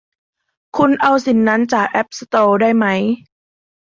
[0.77, 3.01] คุณเอาสิ่งนั้นจากแอพสโตร์ได้มั้ย